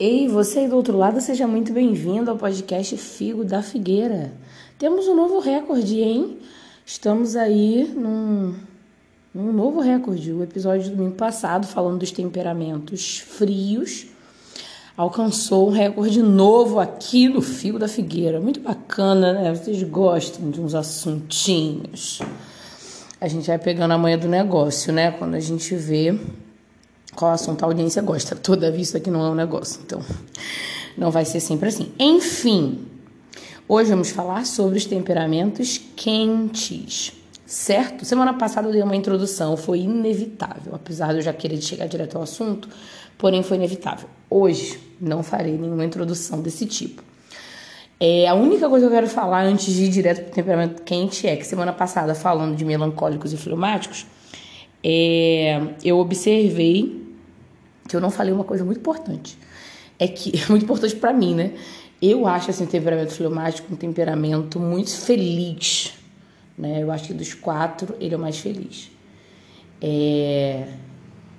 [0.00, 4.32] Ei, você aí do outro lado, seja muito bem-vindo ao podcast Figo da Figueira.
[4.78, 6.38] Temos um novo recorde, hein?
[6.86, 8.54] Estamos aí num,
[9.34, 10.32] num novo recorde.
[10.32, 14.06] O episódio do domingo passado, falando dos temperamentos frios,
[14.96, 18.40] alcançou um recorde novo aqui no Figo da Figueira.
[18.40, 19.54] Muito bacana, né?
[19.54, 22.20] Vocês gostam de uns assuntinhos.
[23.20, 25.10] A gente vai pegando a manha do negócio, né?
[25.10, 26.18] Quando a gente vê
[27.14, 28.36] qual assunto a audiência gosta.
[28.36, 29.80] Toda vista que não é um negócio.
[29.84, 30.02] Então,
[30.96, 31.92] não vai ser sempre assim.
[31.98, 32.86] Enfim,
[33.68, 37.12] hoje vamos falar sobre os temperamentos quentes.
[37.46, 38.04] Certo?
[38.04, 42.16] Semana passada eu dei uma introdução, foi inevitável, apesar de eu já querer chegar direto
[42.16, 42.68] ao assunto,
[43.18, 44.08] porém foi inevitável.
[44.30, 47.02] Hoje não farei nenhuma introdução desse tipo.
[47.98, 50.82] É, a única coisa que eu quero falar antes de ir direto para o temperamento
[50.82, 54.06] quente é que semana passada, falando de melancólicos e fleumáticos,
[54.82, 57.00] é, eu observei
[57.88, 59.36] que eu não falei uma coisa muito importante.
[59.98, 61.52] É que, muito importante para mim, né?
[62.00, 65.92] Eu acho assim, o temperamento fleumático um temperamento muito feliz.
[66.56, 66.82] Né?
[66.82, 68.90] Eu acho que dos quatro, ele é o mais feliz.
[69.82, 70.66] É,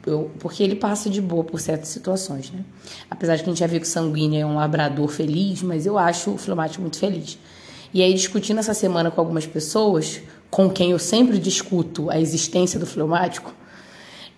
[0.05, 2.63] eu, porque ele passa de boa por certas situações, né?
[3.09, 5.85] Apesar de que a gente já viu que o sanguíneo é um labrador feliz, mas
[5.85, 7.37] eu acho o fleumático muito feliz.
[7.93, 10.21] E aí, discutindo essa semana com algumas pessoas,
[10.51, 13.53] com quem eu sempre discuto a existência do fleumático,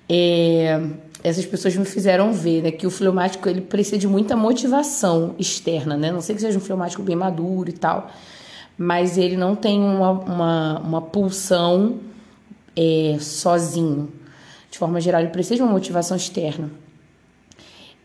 [0.07, 0.79] é,
[1.23, 5.97] essas pessoas me fizeram ver né, que o fleumático ele precisa de muita motivação externa,
[5.97, 6.11] né?
[6.11, 8.11] Não sei que seja um fleumático bem maduro e tal,
[8.77, 11.97] mas ele não tem uma, uma, uma pulsão
[12.75, 14.11] é, sozinho.
[14.69, 16.69] De forma geral, ele precisa de uma motivação externa.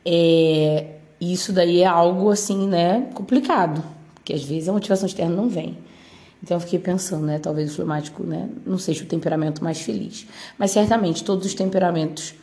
[0.05, 5.49] É, isso daí é algo assim, né, complicado, porque às vezes a motivação externa não
[5.49, 5.77] vem.
[6.43, 7.39] Então eu fiquei pensando, né?
[7.39, 8.49] Talvez o fleumático, né?
[8.65, 10.27] Não seja o temperamento mais feliz.
[10.57, 12.35] Mas certamente todos os temperamentos,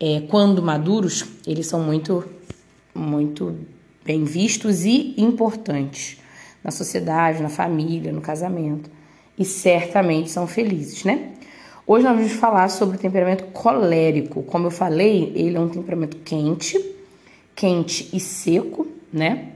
[0.00, 2.24] é, quando maduros, eles são muito,
[2.94, 3.56] muito
[4.04, 6.18] bem vistos e importantes
[6.62, 8.90] na sociedade, na família, no casamento.
[9.38, 11.32] E certamente são felizes, né?
[11.86, 14.42] Hoje nós vamos falar sobre o temperamento colérico.
[14.42, 16.82] Como eu falei, ele é um temperamento quente,
[17.54, 19.53] quente e seco, né?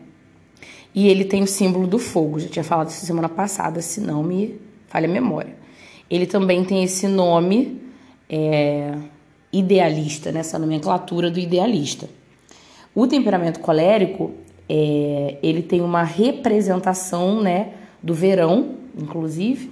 [0.99, 4.21] E ele tem o símbolo do fogo, já tinha falado isso semana passada, se não
[4.21, 5.55] me falha a memória.
[6.11, 7.81] Ele também tem esse nome
[8.29, 8.97] é,
[9.53, 12.11] idealista, nessa nomenclatura do idealista.
[12.93, 14.33] O temperamento colérico,
[14.69, 19.71] é, ele tem uma representação né, do verão, inclusive,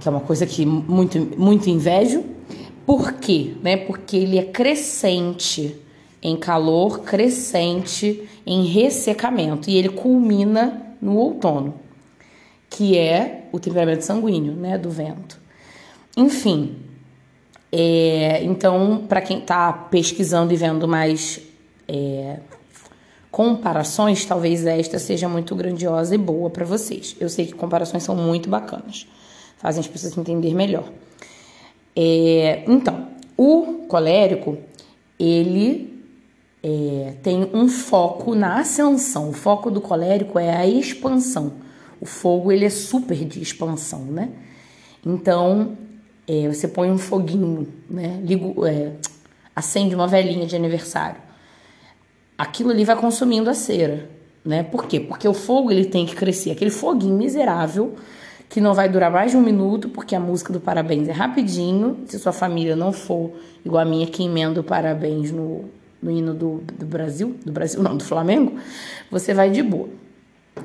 [0.00, 2.24] que é uma coisa que muito, muito invejo.
[2.84, 3.52] Por quê?
[3.62, 3.76] Né?
[3.76, 5.76] Porque ele é crescente
[6.20, 11.76] em calor crescente, em ressecamento, e ele culmina no outono,
[12.68, 15.38] que é o temperamento sanguíneo, né, do vento.
[16.16, 16.74] Enfim,
[17.70, 21.40] é, então, para quem está pesquisando e vendo mais
[21.86, 22.40] é,
[23.30, 27.14] comparações, talvez esta seja muito grandiosa e boa para vocês.
[27.20, 29.06] Eu sei que comparações são muito bacanas,
[29.58, 30.90] fazem as pessoas entender melhor.
[31.94, 34.58] É, então, o colérico,
[35.16, 35.99] ele
[36.62, 39.30] é, tem um foco na ascensão.
[39.30, 41.54] O foco do colérico é a expansão.
[42.00, 44.30] O fogo ele é super de expansão, né?
[45.04, 45.76] Então
[46.28, 48.20] é, você põe um foguinho, né?
[48.22, 48.92] Ligo, é,
[49.54, 51.20] acende uma velhinha de aniversário.
[52.36, 54.08] Aquilo ali vai consumindo a cera,
[54.44, 54.62] né?
[54.62, 55.00] Por quê?
[55.00, 56.50] Porque o fogo ele tem que crescer.
[56.50, 57.96] Aquele foguinho miserável
[58.48, 62.04] que não vai durar mais de um minuto, porque a música do parabéns é rapidinho.
[62.06, 63.32] Se sua família não for
[63.64, 65.70] igual a minha que emenda o parabéns no,
[66.02, 68.58] no hino do, do Brasil, do Brasil não, do Flamengo,
[69.10, 69.88] você vai de boa.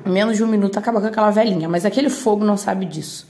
[0.06, 3.28] Menos de um minuto acaba com aquela velhinha, mas aquele fogo não sabe disso.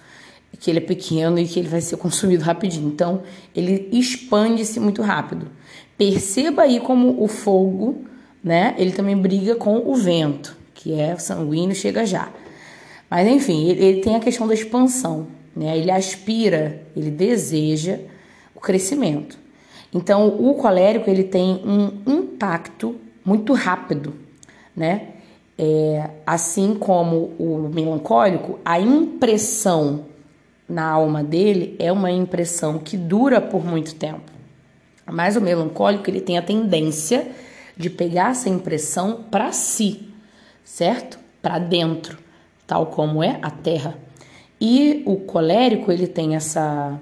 [0.59, 2.87] Que ele é pequeno e que ele vai ser consumido rapidinho.
[2.87, 3.23] Então,
[3.53, 5.49] ele expande-se muito rápido.
[5.97, 8.05] Perceba aí como o fogo,
[8.43, 8.73] né?
[8.77, 12.29] Ele também briga com o vento, que é sanguíneo, chega já.
[13.09, 15.77] Mas enfim, ele, ele tem a questão da expansão, né?
[15.77, 17.99] Ele aspira, ele deseja
[18.53, 19.37] o crescimento.
[19.95, 24.13] Então, o colérico ele tem um impacto muito rápido,
[24.75, 25.13] né?
[25.57, 30.03] É, assim como o melancólico, a impressão
[30.67, 34.33] na alma dele é uma impressão que dura por muito tempo.
[35.09, 37.31] Mas o melancólico ele tem a tendência
[37.77, 40.09] de pegar essa impressão para si,
[40.65, 41.17] certo?
[41.41, 42.17] Para dentro,
[42.67, 43.97] tal como é a Terra.
[44.59, 46.99] E o colérico ele tem essa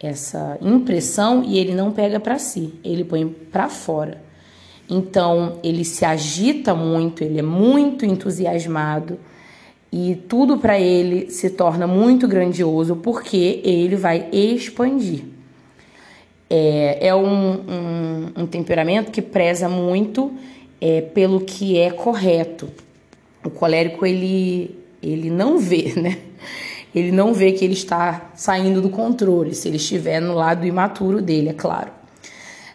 [0.00, 4.22] essa impressão e ele não pega para si, ele põe para fora.
[4.88, 9.18] Então, ele se agita muito, ele é muito entusiasmado
[9.92, 15.24] e tudo para ele se torna muito grandioso porque ele vai expandir.
[16.48, 20.32] É, é um, um, um temperamento que preza muito
[20.80, 22.68] é, pelo que é correto.
[23.44, 26.18] O colérico ele ele não vê, né?
[26.94, 31.22] Ele não vê que ele está saindo do controle, se ele estiver no lado imaturo
[31.22, 31.90] dele, é claro.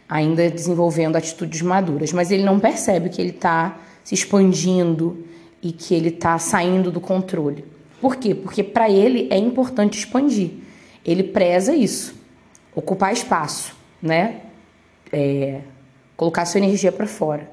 [0.08, 5.26] Ainda desenvolvendo atitudes maduras, mas ele não percebe que ele está se expandindo
[5.62, 7.66] e que ele está saindo do controle.
[8.00, 8.36] Por quê?
[8.36, 10.52] Porque para ele é importante expandir.
[11.04, 12.16] Ele preza isso,
[12.76, 14.42] ocupar espaço, né?
[15.12, 15.62] É,
[16.16, 17.50] colocar sua energia para fora.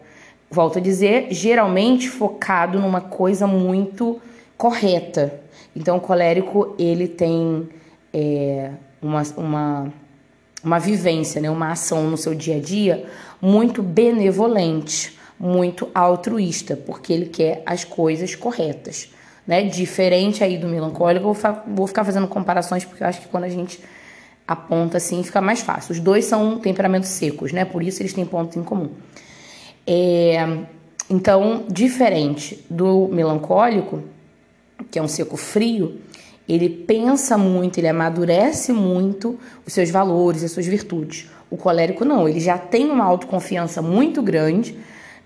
[0.51, 4.21] Volto a dizer, geralmente focado numa coisa muito
[4.57, 5.41] correta.
[5.75, 7.69] Então, o colérico ele tem
[8.13, 8.71] é,
[9.01, 9.93] uma, uma,
[10.63, 13.07] uma vivência, né, uma ação no seu dia a dia
[13.41, 19.11] muito benevolente, muito altruísta, porque ele quer as coisas corretas.
[19.47, 19.65] Né?
[19.65, 23.49] Diferente aí do melancólico, eu vou ficar fazendo comparações porque eu acho que quando a
[23.49, 23.81] gente
[24.47, 25.93] aponta assim fica mais fácil.
[25.93, 27.65] Os dois são temperamentos secos, né?
[27.65, 28.91] Por isso eles têm pontos em comum.
[29.87, 30.59] É,
[31.11, 34.03] então, diferente do melancólico,
[34.93, 35.99] que é um seco frio,
[36.47, 41.29] ele pensa muito, ele amadurece muito os seus valores, as suas virtudes.
[41.51, 44.77] O colérico não, ele já tem uma autoconfiança muito grande,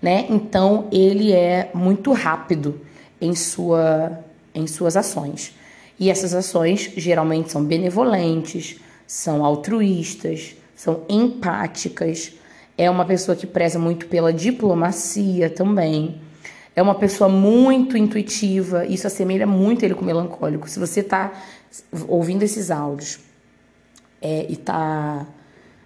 [0.01, 0.25] né?
[0.29, 2.79] Então ele é muito rápido
[3.19, 4.19] em, sua,
[4.55, 5.53] em suas ações.
[5.99, 12.31] E essas ações geralmente são benevolentes, são altruístas, são empáticas.
[12.77, 16.21] É uma pessoa que preza muito pela diplomacia também.
[16.77, 18.85] É uma pessoa muito intuitiva.
[18.85, 20.69] Isso assemelha muito ele com melancólico.
[20.69, 21.33] Se você está
[22.07, 23.19] ouvindo esses áudios
[24.21, 25.25] é, e está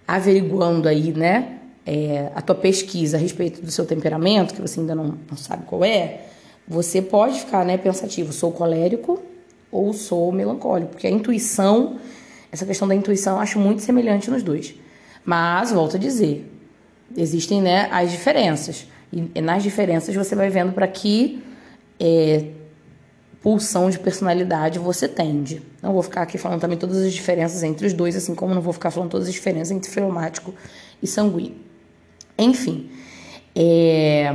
[0.06, 4.94] averiguando aí, né, é, a tua pesquisa a respeito do seu temperamento, que você ainda
[4.94, 6.26] não, não sabe qual é,
[6.68, 9.20] você pode ficar, né, pensativo, sou colérico
[9.70, 11.98] ou sou melancólico, porque a intuição
[12.52, 14.74] essa questão da intuição eu acho muito semelhante nos dois.
[15.24, 16.46] Mas, volto a dizer,
[17.16, 18.86] existem né, as diferenças.
[19.12, 21.42] E nas diferenças você vai vendo para que
[22.00, 22.46] é,
[23.42, 25.60] pulsão de personalidade você tende.
[25.82, 28.62] Não vou ficar aqui falando também todas as diferenças entre os dois, assim como não
[28.62, 30.54] vou ficar falando todas as diferenças entre fleumático
[31.02, 31.56] e sanguíneo.
[32.38, 32.88] Enfim,
[33.54, 34.32] é,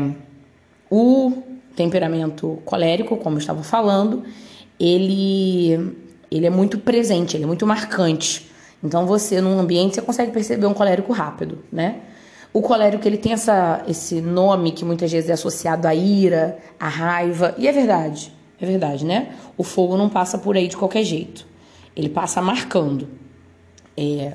[0.92, 1.42] o
[1.76, 4.24] temperamento colérico, como eu estava falando,
[4.80, 5.96] ele
[6.30, 8.52] ele é muito presente, ele é muito marcante.
[8.84, 12.02] Então você num ambiente você consegue perceber um colérico rápido, né?
[12.54, 16.88] O colérico ele tem essa, esse nome que muitas vezes é associado à ira, à
[16.88, 19.36] raiva, e é verdade, é verdade, né?
[19.58, 21.46] O fogo não passa por aí de qualquer jeito,
[21.96, 23.08] ele passa marcando.
[23.96, 24.34] É,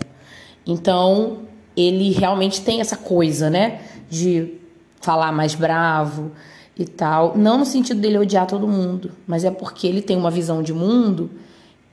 [0.66, 1.38] então
[1.76, 3.80] ele realmente tem essa coisa, né?
[4.08, 4.54] De
[5.00, 6.30] falar mais bravo
[6.78, 10.30] e tal, não no sentido dele odiar todo mundo, mas é porque ele tem uma
[10.30, 11.30] visão de mundo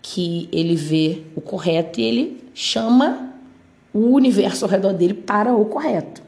[0.02, 3.34] que ele vê o correto e ele chama
[3.94, 6.22] o universo ao redor dele para o correto.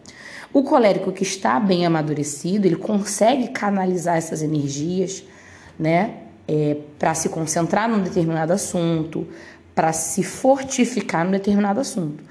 [0.54, 5.24] O colérico que está bem amadurecido, ele consegue canalizar essas energias,
[5.80, 6.16] né,
[6.48, 9.28] é, para se concentrar num determinado assunto,
[9.74, 12.24] para se fortificar num determinado assunto.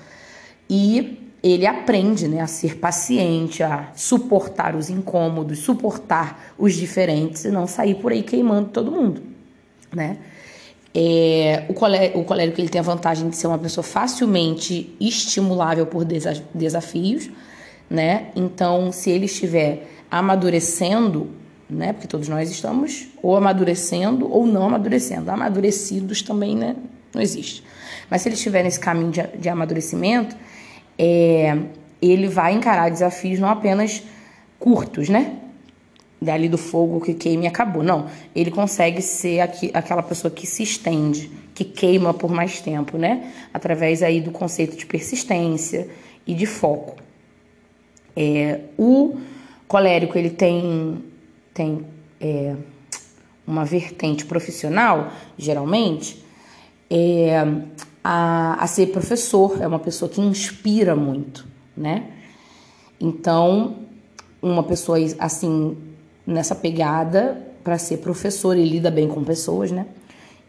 [0.68, 7.50] E ele aprende né, a ser paciente, a suportar os incômodos, suportar os diferentes e
[7.50, 9.22] não sair por aí queimando todo mundo,
[9.92, 10.18] né?
[10.94, 15.86] É, o, colérico, o colérico ele tem a vantagem de ser uma pessoa facilmente estimulável
[15.86, 17.30] por desafios,
[17.88, 18.28] né?
[18.34, 21.30] Então, se ele estiver amadurecendo,
[21.68, 21.92] né?
[21.92, 25.30] Porque todos nós estamos ou amadurecendo ou não amadurecendo.
[25.30, 26.74] Amadurecidos também, né?
[27.14, 27.62] Não existe.
[28.08, 30.34] Mas se ele estiver nesse caminho de, de amadurecimento,
[30.98, 31.56] é,
[32.02, 34.02] ele vai encarar desafios não apenas
[34.58, 35.36] curtos, né?
[36.20, 37.82] Dali do fogo que queima e acabou.
[37.82, 42.98] Não, ele consegue ser aqui, aquela pessoa que se estende, que queima por mais tempo,
[42.98, 43.32] né?
[43.54, 45.88] Através aí do conceito de persistência
[46.26, 46.96] e de foco.
[48.14, 49.16] É, o
[49.66, 51.02] colérico ele tem,
[51.54, 51.86] tem
[52.20, 52.54] é,
[53.46, 56.22] uma vertente profissional, geralmente,
[56.90, 57.38] é,
[58.04, 61.46] a, a ser professor, é uma pessoa que inspira muito,
[61.76, 62.08] né?
[63.00, 63.76] Então,
[64.42, 65.76] uma pessoa assim
[66.30, 68.56] nessa pegada para ser professor.
[68.56, 69.86] Ele lida bem com pessoas, né?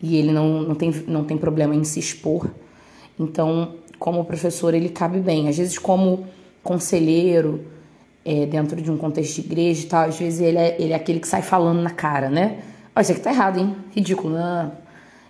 [0.01, 2.49] E ele não, não, tem, não tem problema em se expor.
[3.19, 5.47] Então, como professor, ele cabe bem.
[5.47, 6.25] Às vezes, como
[6.63, 7.63] conselheiro,
[8.25, 10.95] é, dentro de um contexto de igreja e tal, às vezes ele é, ele é
[10.95, 12.59] aquele que sai falando na cara, né?
[12.95, 13.75] Olha, isso aqui tá errado, hein?
[13.95, 14.33] Ridículo.
[14.33, 14.71] Não.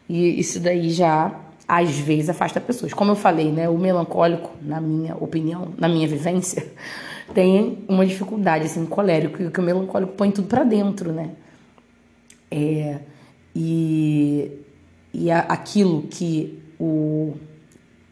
[0.08, 1.34] E isso daí já,
[1.67, 2.93] às vezes, afasta pessoas.
[2.93, 3.70] Como eu falei, né?
[3.70, 6.65] O melancólico, na minha opinião, na minha vivência,
[7.33, 11.31] tem uma dificuldade, assim, colérico, e que o melancólico põe tudo para dentro, né?
[12.50, 13.00] É,
[13.55, 14.61] e
[15.13, 17.33] e a, aquilo que o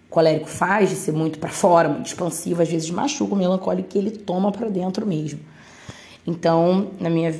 [0.10, 3.98] colérico faz de ser muito para fora, muito expansivo, às vezes machuca o melancólico que
[3.98, 5.40] ele toma para dentro mesmo.
[6.26, 7.34] Então, na minha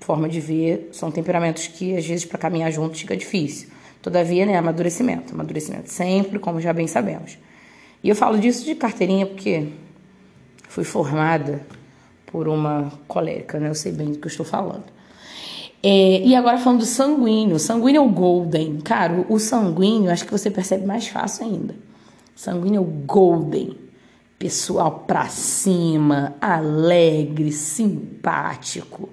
[0.00, 3.68] forma de ver, são temperamentos que às vezes para caminhar juntos fica difícil.
[4.00, 7.38] Todavia, né, amadurecimento, amadurecimento sempre, como já bem sabemos.
[8.02, 9.68] E eu falo disso de carteirinha porque
[10.72, 11.60] fui formada
[12.24, 13.68] por uma colérica, né?
[13.68, 14.84] Eu sei bem do que eu estou falando.
[15.82, 17.58] É, e agora falando do sanguíneo.
[17.58, 18.78] Sanguíneo é o golden.
[18.78, 21.74] Cara, o sanguíneo acho que você percebe mais fácil ainda.
[22.34, 23.76] Sanguíneo é o golden.
[24.38, 29.10] Pessoal pra cima, alegre, simpático,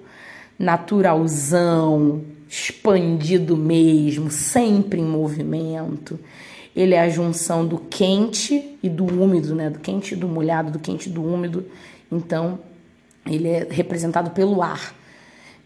[0.58, 6.18] naturalzão, expandido mesmo, sempre em movimento.
[6.74, 9.70] Ele é a junção do quente e do úmido, né?
[9.70, 11.66] Do quente e do molhado, do quente e do úmido.
[12.10, 12.58] Então,
[13.26, 14.94] ele é representado pelo ar.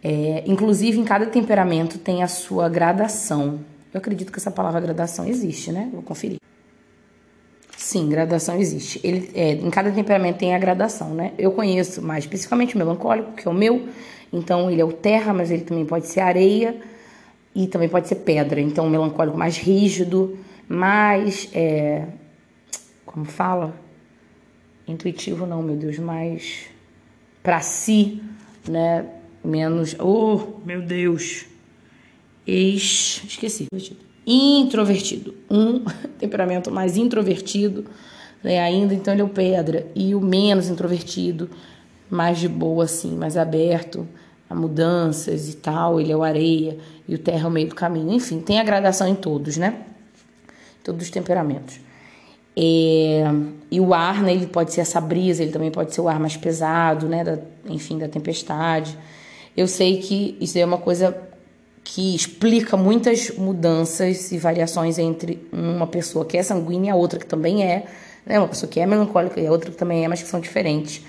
[0.03, 3.61] É, inclusive, em cada temperamento tem a sua gradação.
[3.93, 5.89] Eu acredito que essa palavra gradação existe, né?
[5.93, 6.39] Vou conferir.
[7.77, 9.01] Sim, gradação existe.
[9.05, 11.33] Ele, é, em cada temperamento tem a gradação, né?
[11.39, 13.89] Eu conheço mais especificamente o melancólico, que é o meu.
[14.33, 16.77] Então, ele é o terra, mas ele também pode ser areia
[17.55, 18.61] e também pode ser pedra.
[18.61, 20.37] Então, o melancólico mais rígido,
[20.69, 21.49] mais.
[21.53, 22.07] É,
[23.05, 23.75] como fala?
[24.87, 26.67] Intuitivo, não, meu Deus, mais
[27.43, 28.23] para si,
[28.69, 29.07] né?
[29.45, 29.95] Menos.
[29.99, 31.47] Oh, meu Deus!
[32.47, 33.23] Ex.
[33.27, 33.69] Esqueci.
[34.27, 35.35] Introvertido.
[35.51, 35.85] Um
[36.19, 37.85] temperamento mais introvertido,
[38.43, 38.61] né?
[38.61, 39.87] Ainda, então ele é o pedra.
[39.95, 41.51] E o menos introvertido,
[42.11, 44.07] mais de boa, assim, mais aberto
[44.49, 46.01] a mudanças e tal.
[46.01, 46.79] Ele é o areia
[47.09, 48.13] e o terra é o meio do caminho.
[48.13, 49.85] Enfim, tem a gradação em todos, né?
[50.85, 51.81] Todos os temperamentos.
[52.57, 53.21] E
[53.81, 56.37] o ar, né, ele pode ser essa brisa, ele também pode ser o ar mais
[56.37, 58.97] pesado, né, da, enfim, da tempestade.
[59.57, 61.17] Eu sei que isso é uma coisa
[61.83, 67.19] que explica muitas mudanças e variações entre uma pessoa que é sanguínea e a outra
[67.19, 67.85] que também é,
[68.25, 70.41] né, uma pessoa que é melancólica e a outra que também é, mas que são
[70.41, 71.03] diferentes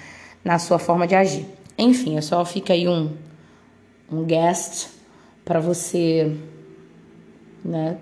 [0.43, 1.45] na sua forma de agir.
[1.77, 3.11] Enfim, é só fica aí um,
[4.11, 4.87] um guest
[5.45, 6.35] para você,
[7.63, 7.97] né,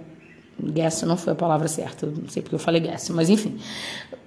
[0.61, 3.57] Guess não foi a palavra certa, não sei porque eu falei guess, mas enfim.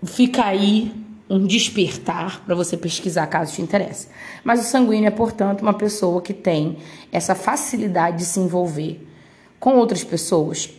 [0.04, 0.92] Fica aí
[1.28, 4.08] um despertar para você pesquisar caso te interesse.
[4.44, 6.78] Mas o sanguíneo é, portanto, uma pessoa que tem
[7.10, 9.04] essa facilidade de se envolver
[9.58, 10.70] com outras pessoas,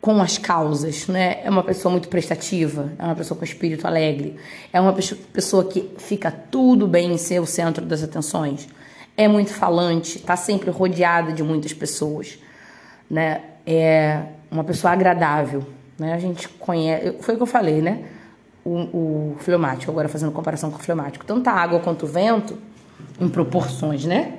[0.00, 1.40] com as causas, né?
[1.42, 4.36] É uma pessoa muito prestativa, é uma pessoa com espírito alegre,
[4.72, 8.68] é uma pessoa que fica tudo bem em ser o centro das atenções,
[9.16, 12.38] é muito falante, está sempre rodeada de muitas pessoas,
[13.10, 13.40] né?
[13.66, 15.64] É uma pessoa agradável,
[15.98, 16.14] né?
[16.14, 18.04] A gente conhece, foi o que eu falei, né?
[18.64, 22.56] O, o fleumático, agora fazendo comparação com o fleumático, tanto a água quanto o vento,
[23.20, 24.38] em proporções, né?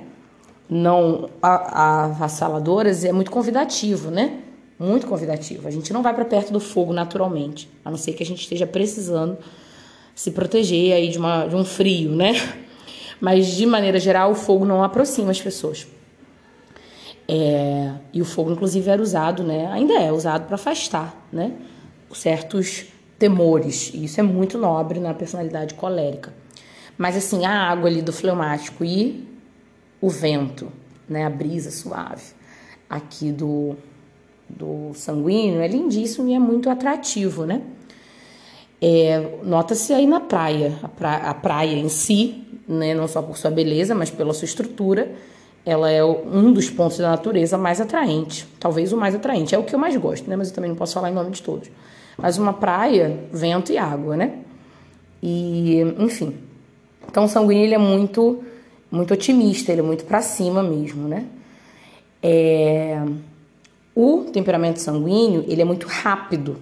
[0.68, 4.40] Não avassaladoras, é muito convidativo, né?
[4.78, 5.68] Muito convidativo.
[5.68, 8.40] A gente não vai para perto do fogo naturalmente, a não ser que a gente
[8.40, 9.36] esteja precisando
[10.14, 12.32] se proteger aí de, uma, de um frio, né?
[13.20, 15.86] Mas de maneira geral, o fogo não aproxima as pessoas.
[17.28, 19.66] É, e o fogo, inclusive, era usado, né?
[19.72, 21.52] Ainda é usado para afastar, né?
[22.12, 22.86] Certos
[23.18, 23.90] temores.
[23.92, 26.32] E isso é muito nobre na personalidade colérica.
[26.96, 29.26] Mas assim, a água ali do fleumático e
[30.00, 30.70] o vento,
[31.08, 31.24] né?
[31.24, 32.34] A brisa suave
[32.88, 33.74] aqui do,
[34.48, 37.62] do sanguíneo é lindíssimo e é muito atrativo, né?
[38.80, 42.94] É, Nota-se aí na praia, a praia, a praia em si, né?
[42.94, 45.10] Não só por sua beleza, mas pela sua estrutura
[45.66, 49.52] ela é um dos pontos da natureza mais atraente, talvez o mais atraente.
[49.52, 50.36] É o que eu mais gosto, né?
[50.36, 51.68] Mas eu também não posso falar em nome de todos.
[52.16, 54.38] Mas uma praia, vento e água, né?
[55.20, 56.36] E, enfim.
[57.10, 58.44] Então o sanguíneo ele é muito
[58.88, 61.26] muito otimista, ele é muito para cima mesmo, né?
[62.22, 63.02] É...
[63.92, 66.58] O temperamento sanguíneo, ele é muito rápido.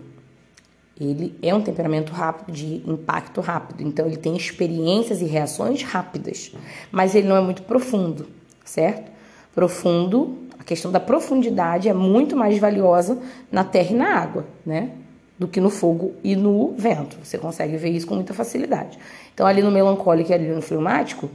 [0.98, 3.82] Ele é um temperamento rápido, de impacto rápido.
[3.82, 6.52] Então ele tem experiências e reações rápidas,
[6.90, 8.26] mas ele não é muito profundo
[8.64, 9.10] certo?
[9.54, 13.18] Profundo, a questão da profundidade é muito mais valiosa
[13.52, 14.90] na terra e na água, né?
[15.38, 17.16] Do que no fogo e no vento.
[17.22, 18.98] Você consegue ver isso com muita facilidade.
[19.32, 21.28] Então, ali no melancólico e ali no fleumático,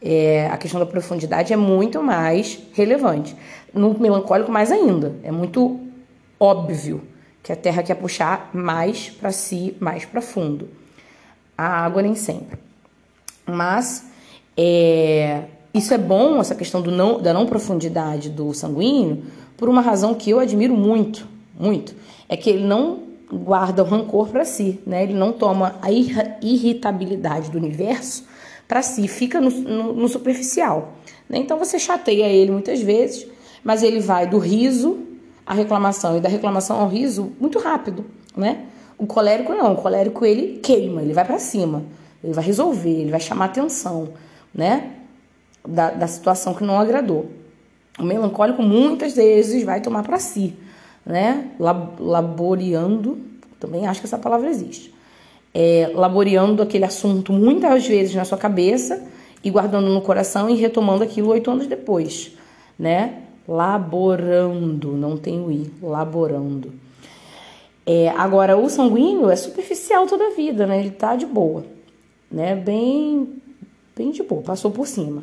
[0.00, 3.36] é, a questão da profundidade é muito mais relevante.
[3.72, 5.14] No melancólico, mais ainda.
[5.22, 5.80] É muito
[6.40, 7.02] óbvio
[7.42, 10.68] que a terra quer puxar mais para si, mais para fundo.
[11.56, 12.58] A água nem sempre.
[13.46, 14.06] Mas
[14.56, 15.44] é,
[15.76, 19.24] isso é bom, essa questão do não, da não profundidade do sanguíneo,
[19.56, 21.26] por uma razão que eu admiro muito,
[21.58, 21.94] muito.
[22.28, 23.00] É que ele não
[23.32, 25.02] guarda o rancor para si, né?
[25.02, 28.24] Ele não toma a irritabilidade do universo
[28.68, 30.94] para si, fica no, no, no superficial.
[31.28, 31.38] Né?
[31.38, 33.26] Então você chateia ele muitas vezes,
[33.62, 34.98] mas ele vai do riso
[35.44, 38.04] à reclamação e da reclamação ao riso muito rápido,
[38.36, 38.64] né?
[38.98, 41.84] O colérico não, o colérico ele queima, ele vai para cima,
[42.24, 44.08] ele vai resolver, ele vai chamar atenção,
[44.54, 44.92] né?
[45.66, 47.30] Da, da situação que não agradou.
[47.98, 50.54] O melancólico muitas vezes vai tomar para si,
[51.04, 51.50] né?
[51.58, 53.18] Laboreando,
[53.58, 54.94] também acho que essa palavra existe.
[55.54, 59.02] É, laboreando aquele assunto muitas vezes na sua cabeça
[59.42, 62.32] e guardando no coração e retomando aquilo oito anos depois,
[62.78, 63.22] né?
[63.48, 66.72] Laborando, não tem o i, laborando.
[67.86, 70.80] É, agora, o sanguíneo é superficial toda a vida, né?
[70.80, 71.64] Ele tá de boa,
[72.30, 72.54] né?
[72.54, 73.40] Bem,
[73.96, 75.22] bem de boa, passou por cima.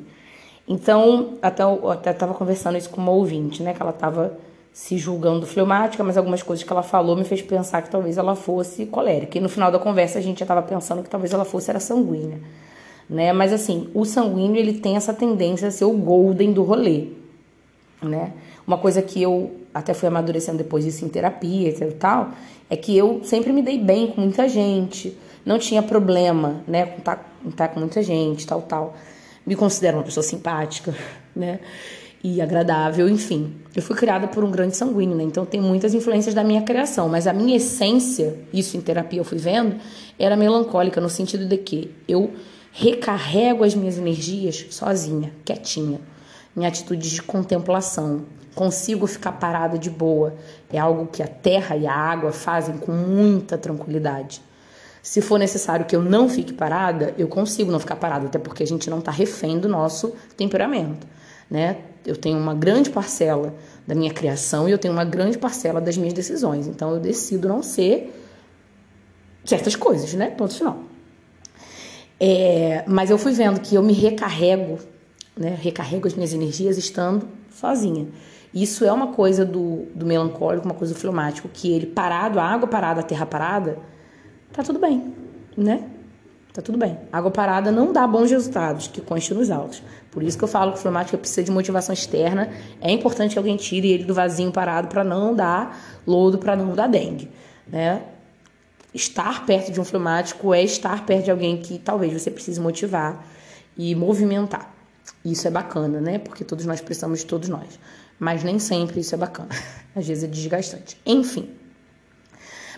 [0.68, 3.74] Então, até eu até estava conversando isso com uma ouvinte, né?
[3.74, 4.38] Que ela estava
[4.72, 8.36] se julgando fleumática, mas algumas coisas que ela falou me fez pensar que talvez ela
[8.36, 9.38] fosse colérica.
[9.38, 11.80] E no final da conversa a gente já estava pensando que talvez ela fosse era
[11.80, 12.40] sanguínea,
[13.10, 13.32] né?
[13.34, 17.08] Mas assim, o sanguíneo ele tem essa tendência a ser o golden do rolê,
[18.02, 18.32] né?
[18.66, 22.32] Uma coisa que eu até fui amadurecendo depois disso em terapia e tal,
[22.70, 27.00] é que eu sempre me dei bem com muita gente, não tinha problema, né, com
[27.00, 28.94] estar, tá, estar com muita gente, tal, tal
[29.46, 30.96] me considero uma pessoa simpática,
[31.36, 31.60] né?
[32.24, 33.54] E agradável, enfim.
[33.76, 35.24] Eu fui criada por um grande sanguíneo, né?
[35.24, 39.26] Então tem muitas influências da minha criação, mas a minha essência, isso em terapia eu
[39.26, 39.76] fui vendo,
[40.18, 42.32] era melancólica no sentido de que eu
[42.72, 46.00] recarrego as minhas energias sozinha, quietinha,
[46.56, 48.26] em atitudes de contemplação.
[48.56, 50.36] Consigo ficar parada de boa.
[50.72, 54.42] É algo que a terra e a água fazem com muita tranquilidade.
[55.04, 58.64] Se for necessário que eu não fique parada, eu consigo não ficar parada, até porque
[58.64, 61.06] a gente não está refém do nosso temperamento,
[61.52, 61.80] né?
[62.06, 63.54] Eu tenho uma grande parcela
[63.86, 66.68] da minha criação e eu tenho uma grande parcela das minhas decisões.
[66.68, 68.18] Então eu decido não ser
[69.44, 70.30] certas coisas, né?
[70.30, 70.84] Ponto final.
[72.18, 74.80] É, mas eu fui vendo que eu me recarrego,
[75.36, 75.58] né?
[75.62, 78.08] Recarrego as minhas energias estando sozinha.
[78.54, 82.46] Isso é uma coisa do, do melancólico, uma coisa do fleumático, que ele parado, a
[82.46, 83.78] água parada, a terra parada,
[84.54, 85.14] tá tudo bem,
[85.58, 85.90] né?
[86.54, 87.00] Tá tudo bem.
[87.12, 89.82] Água parada não dá bons resultados, que conste nos autos.
[90.12, 92.48] Por isso que eu falo que o fleumático precisa de motivação externa.
[92.80, 96.76] É importante que alguém tire ele do vasinho parado para não dar lodo, para não
[96.76, 97.28] dar dengue,
[97.68, 98.04] né?
[98.94, 103.26] Estar perto de um fleumático é estar perto de alguém que talvez você precise motivar
[103.76, 104.72] e movimentar.
[105.26, 106.20] Isso é bacana, né?
[106.20, 107.80] Porque todos nós precisamos de todos nós.
[108.20, 109.50] Mas nem sempre isso é bacana.
[109.96, 111.02] Às vezes é desgastante.
[111.04, 111.50] Enfim.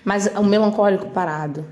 [0.05, 1.65] Mas o melancólico parado,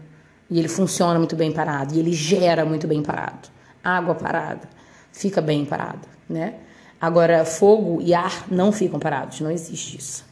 [0.50, 3.48] e ele funciona muito bem parado, e ele gera muito bem parado.
[3.84, 4.68] Água parada,
[5.12, 6.56] fica bem parado, né?
[7.00, 10.26] Agora, fogo e ar não ficam parados, não existe isso.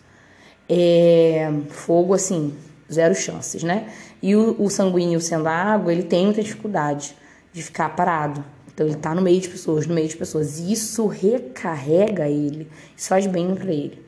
[0.67, 2.55] É, fogo, assim,
[2.91, 3.89] zero chances, né?
[4.21, 7.15] E o, o sanguíneo sendo a água, ele tem muita dificuldade
[7.53, 8.43] de ficar parado.
[8.73, 10.59] Então ele tá no meio de pessoas, no meio de pessoas.
[10.59, 14.03] E isso recarrega ele, isso faz bem para ele.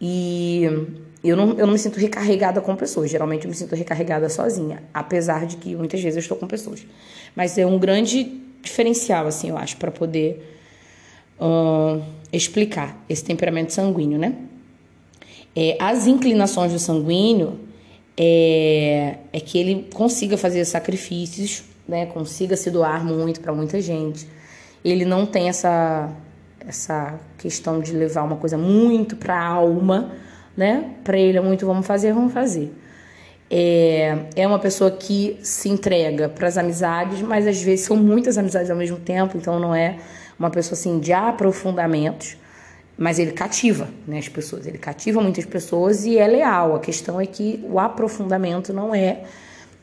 [0.00, 0.86] E
[1.22, 3.10] eu não, eu não me sinto recarregada com pessoas.
[3.10, 6.86] Geralmente eu me sinto recarregada sozinha, apesar de que muitas vezes eu estou com pessoas.
[7.34, 10.56] Mas é um grande diferencial, assim, eu acho, para poder
[11.40, 12.02] uh,
[12.32, 14.34] explicar esse temperamento sanguíneo, né?
[15.56, 17.58] É, as inclinações do sanguíneo
[18.16, 22.06] é, é que ele consiga fazer sacrifícios, né?
[22.06, 24.26] Consiga se doar muito para muita gente.
[24.84, 26.12] Ele não tem essa
[26.66, 30.12] essa questão de levar uma coisa muito para a alma
[30.58, 30.90] né?
[31.04, 32.72] Para ele é muito vamos fazer, vamos fazer.
[33.48, 38.36] É, é uma pessoa que se entrega para as amizades, mas às vezes são muitas
[38.36, 39.98] amizades ao mesmo tempo, então não é
[40.36, 42.36] uma pessoa assim de aprofundamentos,
[42.98, 46.74] mas ele cativa né, as pessoas, ele cativa muitas pessoas e é leal.
[46.74, 49.22] A questão é que o aprofundamento não é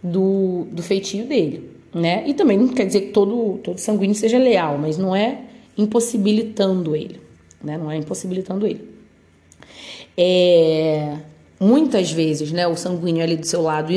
[0.03, 2.27] do, do feitio dele, né?
[2.27, 5.39] E também não quer dizer que todo, todo sanguíneo seja leal, mas não é
[5.77, 7.21] impossibilitando ele,
[7.63, 7.77] né?
[7.77, 8.94] Não é impossibilitando ele.
[10.18, 11.18] É,
[11.60, 13.91] muitas vezes, né, o sanguíneo ali do seu lado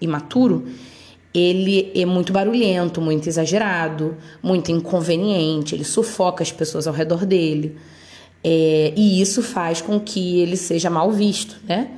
[0.00, 0.66] imaturo,
[1.34, 7.76] ele é muito barulhento, muito exagerado, muito inconveniente, ele sufoca as pessoas ao redor dele.
[8.42, 11.90] É, e isso faz com que ele seja mal visto, né?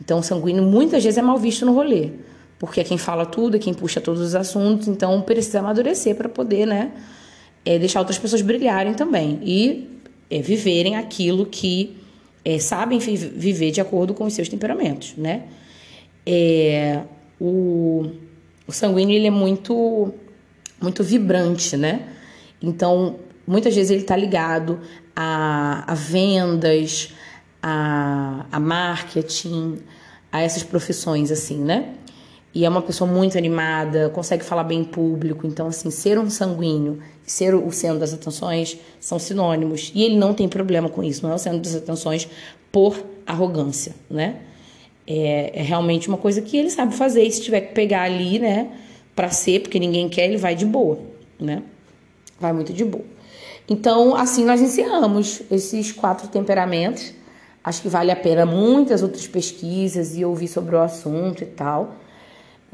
[0.00, 2.10] Então, o sanguíneo muitas vezes é mal visto no rolê,
[2.58, 6.28] porque é quem fala tudo, é quem puxa todos os assuntos, então precisa amadurecer para
[6.28, 6.92] poder, né,
[7.64, 9.88] é, deixar outras pessoas brilharem também e
[10.30, 11.96] é, viverem aquilo que
[12.44, 15.44] é, sabem viver de acordo com os seus temperamentos, né?
[16.26, 17.00] É,
[17.40, 18.10] o,
[18.66, 20.12] o sanguíneo ele é muito
[20.80, 22.08] muito vibrante, né?
[22.60, 24.80] Então, muitas vezes ele está ligado
[25.16, 27.12] a, a vendas,
[27.62, 29.78] a, a marketing,
[30.30, 31.94] a essas profissões assim, né?
[32.54, 35.44] E é uma pessoa muito animada, consegue falar bem em público.
[35.44, 39.90] Então, assim, ser um sanguíneo e ser o centro das atenções são sinônimos.
[39.92, 42.28] E ele não tem problema com isso, não é o centro das atenções
[42.70, 44.36] por arrogância, né?
[45.06, 47.24] É, é realmente uma coisa que ele sabe fazer.
[47.24, 48.70] E se tiver que pegar ali, né,
[49.16, 50.98] para ser, porque ninguém quer, ele vai de boa,
[51.40, 51.62] né?
[52.38, 53.04] Vai muito de boa.
[53.68, 57.12] Então, assim nós encerramos esses quatro temperamentos.
[57.62, 61.96] Acho que vale a pena muitas outras pesquisas e ouvir sobre o assunto e tal,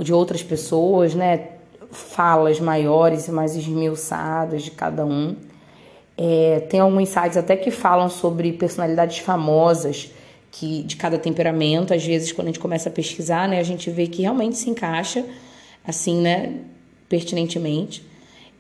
[0.03, 1.49] de outras pessoas, né?
[1.91, 5.37] Falas maiores e mais esmiuçadas de cada um.
[6.17, 10.11] É, tem alguns sites até que falam sobre personalidades famosas
[10.51, 11.95] que de cada temperamento.
[11.95, 14.69] Às vezes, quando a gente começa a pesquisar, né, a gente vê que realmente se
[14.69, 15.25] encaixa,
[15.87, 16.61] assim, né,
[17.09, 18.05] pertinentemente.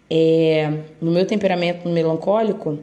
[0.09, 2.79] É, no meu temperamento melancólico,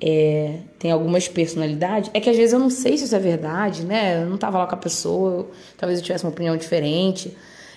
[0.00, 2.10] é, tem algumas personalidades.
[2.14, 4.22] É que às vezes eu não sei se isso é verdade, né?
[4.22, 7.36] Eu não tava lá com a pessoa, talvez eu tivesse uma opinião diferente.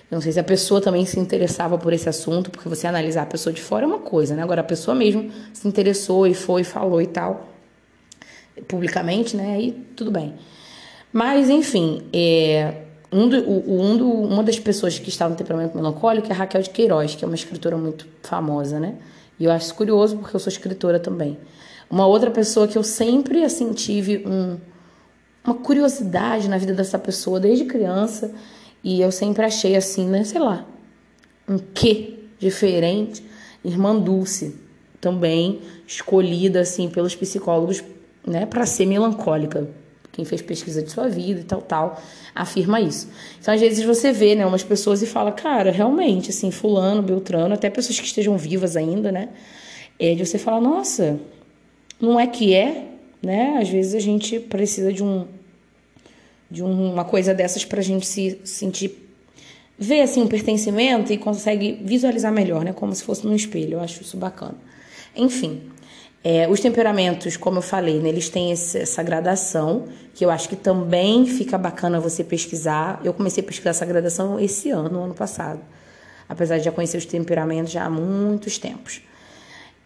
[0.10, 3.26] Não sei se a pessoa também se interessava por esse assunto, porque você analisar a
[3.28, 4.42] pessoa de fora é uma coisa, né?
[4.42, 7.48] Agora a pessoa mesmo se interessou e foi, falou e tal,
[8.68, 9.54] publicamente, né?
[9.54, 10.34] Aí tudo bem.
[11.14, 12.74] Mas, enfim, é,
[13.12, 16.62] um do, um do, uma das pessoas que estava no temperamento melancólico é a Raquel
[16.64, 18.96] de Queiroz, que é uma escritora muito famosa, né?
[19.40, 21.38] E eu acho curioso porque eu sou escritora também.
[21.90, 24.58] Uma outra pessoa que eu sempre, assim, tive um,
[25.44, 28.32] uma curiosidade na vida dessa pessoa desde criança
[28.84, 30.24] e eu sempre achei, assim, né?
[30.24, 30.66] Sei lá,
[31.48, 33.24] um quê diferente.
[33.64, 34.56] Irmã Dulce,
[35.02, 37.84] também escolhida, assim, pelos psicólogos,
[38.26, 39.68] né, para ser melancólica
[40.12, 42.02] quem fez pesquisa de sua vida e tal, tal,
[42.36, 43.08] afirma isso.
[43.40, 47.54] Então, às vezes você vê, né, umas pessoas e fala, cara, realmente, assim, fulano, beltrano,
[47.54, 49.30] até pessoas que estejam vivas ainda, né,
[49.98, 51.20] é de você falar, nossa,
[52.02, 52.90] não é que é,
[53.22, 55.26] né, às vezes a gente precisa de um,
[56.50, 59.10] de uma coisa dessas pra gente se sentir
[59.78, 62.74] ver assim um pertencimento e consegue visualizar melhor, né?
[62.74, 63.76] Como se fosse num espelho.
[63.76, 64.56] Eu acho isso bacana.
[65.16, 65.62] Enfim,
[66.22, 70.50] é, os temperamentos, como eu falei, né, eles têm esse, essa gradação, que eu acho
[70.50, 73.00] que também fica bacana você pesquisar.
[73.06, 75.62] Eu comecei a pesquisar essa gradação esse ano, ano passado,
[76.28, 79.02] apesar de já conhecer os temperamentos já há muitos tempos.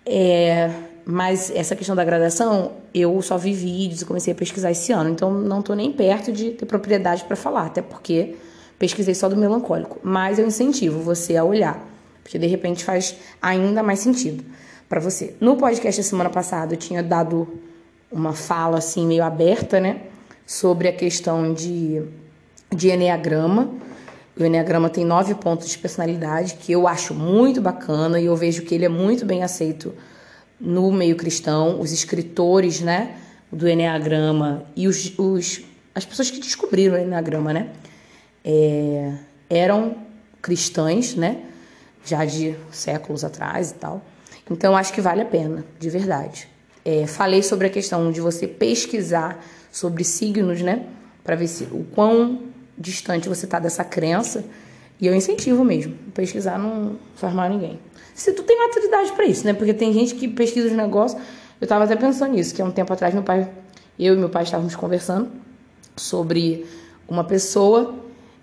[0.05, 0.71] É,
[1.05, 5.09] mas essa questão da gradação, eu só vi vídeos e comecei a pesquisar esse ano,
[5.09, 8.35] então não estou nem perto de ter propriedade para falar, até porque
[8.79, 9.99] pesquisei só do melancólico.
[10.03, 11.85] Mas eu incentivo você a olhar,
[12.23, 14.43] porque de repente faz ainda mais sentido
[14.87, 15.35] para você.
[15.39, 17.47] No podcast da semana passada eu tinha dado
[18.11, 20.03] uma fala assim meio aberta, né,
[20.45, 22.03] sobre a questão de
[22.73, 23.69] de enneagrama.
[24.39, 28.63] O enneagrama tem nove pontos de personalidade que eu acho muito bacana e eu vejo
[28.63, 29.93] que ele é muito bem aceito
[30.63, 31.79] no meio cristão.
[31.79, 33.17] Os escritores, né,
[33.51, 35.61] do enneagrama e os, os
[35.93, 37.69] as pessoas que descobriram o enneagrama, né,
[38.43, 39.13] é,
[39.47, 39.95] eram
[40.41, 41.41] cristãs, né,
[42.03, 44.03] já de séculos atrás e tal.
[44.49, 46.47] Então, acho que vale a pena, de verdade.
[46.83, 50.85] É, falei sobre a questão de você pesquisar sobre signos, né?
[51.23, 52.41] Para ver se, o quão
[52.77, 54.43] distante você tá dessa crença.
[54.99, 55.95] E eu incentivo mesmo.
[56.13, 57.79] Pesquisar não faz mal a ninguém.
[58.13, 59.53] Se tu tem maturidade para isso, né?
[59.53, 61.21] Porque tem gente que pesquisa os negócios.
[61.59, 63.49] Eu tava até pensando nisso, que há um tempo atrás meu pai,
[63.97, 65.29] eu e meu pai estávamos conversando
[65.95, 66.65] sobre
[67.07, 67.95] uma pessoa.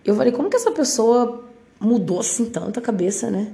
[0.04, 1.44] Eu falei, como que essa pessoa
[1.78, 3.52] mudou assim tanto a cabeça, né?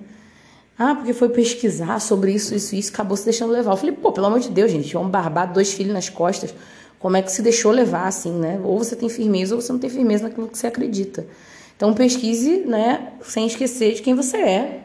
[0.79, 3.73] Ah, porque foi pesquisar sobre isso, isso, isso, acabou se deixando levar.
[3.73, 6.55] Eu falei, pô, pelo amor de Deus, gente, um barbado, dois filhos nas costas,
[6.99, 8.61] como é que se deixou levar assim, né?
[8.63, 11.27] Ou você tem firmeza ou você não tem firmeza naquilo que você acredita.
[11.77, 14.81] Então pesquise, né, sem esquecer de quem você é.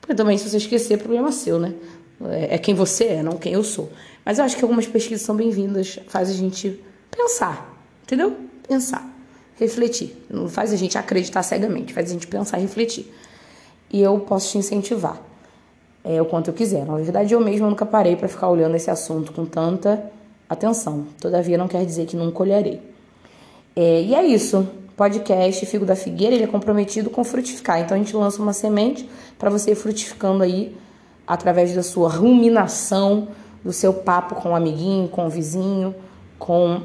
[0.00, 1.74] Porque também se você esquecer, é problema seu, né?
[2.30, 3.90] É, é quem você é, não quem eu sou.
[4.24, 6.80] Mas eu acho que algumas pesquisas são bem-vindas, faz a gente
[7.10, 8.36] pensar, entendeu?
[8.68, 9.06] Pensar,
[9.58, 10.16] refletir.
[10.30, 13.12] Não faz a gente acreditar cegamente, faz a gente pensar e refletir.
[13.90, 15.22] E eu posso te incentivar
[16.02, 16.84] é, o quanto eu quiser.
[16.84, 20.10] Na verdade, eu mesma nunca parei para ficar olhando esse assunto com tanta
[20.48, 21.06] atenção.
[21.20, 22.80] Todavia, não quer dizer que nunca olharei.
[23.74, 24.66] É, e é isso.
[24.96, 27.80] Podcast Figo da Figueira, ele é comprometido com frutificar.
[27.80, 30.76] Então, a gente lança uma semente para você ir frutificando aí
[31.26, 33.28] através da sua ruminação,
[33.64, 35.94] do seu papo com o amiguinho, com o vizinho,
[36.38, 36.82] com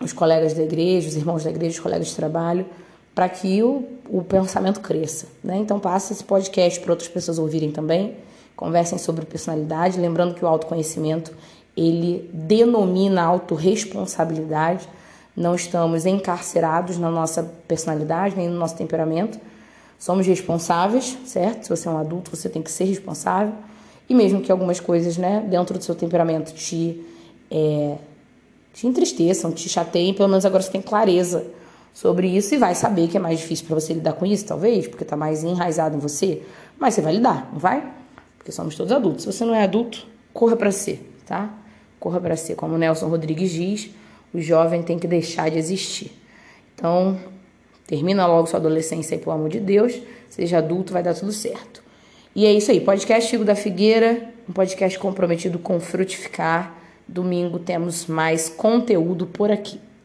[0.00, 2.66] os colegas da igreja, os irmãos da igreja, os colegas de trabalho,
[3.14, 5.26] para que o, o pensamento cresça.
[5.42, 5.56] Né?
[5.56, 8.16] Então, passe esse podcast para outras pessoas ouvirem também
[8.62, 11.32] conversem sobre personalidade, lembrando que o autoconhecimento
[11.76, 14.88] ele denomina autorresponsabilidade.
[15.36, 19.38] Não estamos encarcerados na nossa personalidade, nem no nosso temperamento.
[19.98, 21.64] Somos responsáveis, certo?
[21.64, 23.54] Se você é um adulto, você tem que ser responsável.
[24.08, 27.02] E mesmo que algumas coisas, né, dentro do seu temperamento te,
[27.50, 27.96] é,
[28.74, 31.46] te entristeçam, te chateiem, pelo menos agora você tem clareza
[31.94, 34.88] sobre isso e vai saber que é mais difícil para você lidar com isso, talvez,
[34.88, 36.42] porque está mais enraizado em você.
[36.78, 38.02] Mas você vai lidar, não vai?
[38.42, 39.22] porque somos todos adultos.
[39.22, 41.54] Se você não é adulto, corra para ser, tá?
[42.00, 42.56] Corra para ser.
[42.56, 43.90] Como o Nelson Rodrigues diz,
[44.32, 46.12] o jovem tem que deixar de existir.
[46.74, 47.18] Então,
[47.86, 50.00] termina logo sua adolescência aí, pelo amor de Deus.
[50.28, 51.82] Seja adulto, vai dar tudo certo.
[52.34, 52.80] E é isso aí.
[52.80, 54.30] Podcast Chico da Figueira.
[54.48, 56.74] um podcast comprometido com frutificar.
[57.06, 59.78] Domingo temos mais conteúdo por aqui.